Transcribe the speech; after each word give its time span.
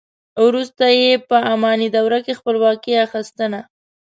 وروسته 0.45 0.85
یې 1.01 1.11
په 1.29 1.37
اماني 1.53 1.87
دوره 1.95 2.19
کې 2.25 2.37
خپلواکي 2.39 2.93
اخیستنه. 3.05 3.59